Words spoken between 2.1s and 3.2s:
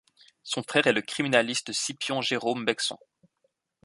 Jérôme Bexon.